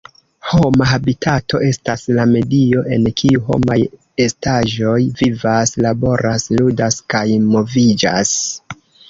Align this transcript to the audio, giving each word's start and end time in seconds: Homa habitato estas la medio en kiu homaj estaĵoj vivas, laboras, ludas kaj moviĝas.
Homa 0.51 0.85
habitato 0.91 1.59
estas 1.67 2.05
la 2.19 2.25
medio 2.31 2.81
en 2.97 3.05
kiu 3.23 3.43
homaj 3.51 3.77
estaĵoj 4.25 4.95
vivas, 5.21 5.75
laboras, 5.89 6.49
ludas 6.57 6.99
kaj 7.17 7.25
moviĝas. 7.55 8.35